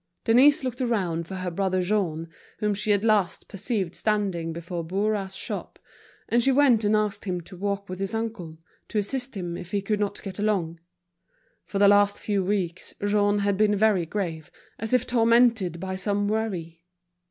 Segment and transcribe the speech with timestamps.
[0.23, 5.35] Denise looked round for her brother Jean, whom she at last perceived standing before Bourras's
[5.35, 5.77] shop,
[6.27, 9.69] and she went and asked him to walk with his uncle, to assist him if
[9.69, 10.79] he could not get along.
[11.65, 16.27] For the last few weeks Jean had been very grave, as if tormented by some
[16.27, 16.83] worry.